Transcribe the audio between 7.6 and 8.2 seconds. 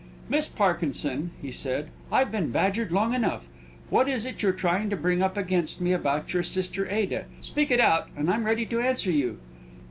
it out,